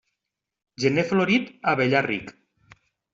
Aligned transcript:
Gener 0.83 1.03
florit, 1.11 1.51
abellar 1.73 2.03
ric. 2.09 2.33